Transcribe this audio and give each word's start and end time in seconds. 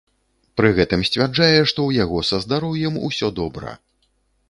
Пры 0.61 0.71
гэтым 0.79 1.03
сцвярджае, 1.09 1.59
што 1.73 1.79
ў 1.89 2.07
яго 2.07 2.25
са 2.33 2.43
здароўем 2.49 3.01
усё 3.11 3.33
добра. 3.43 3.81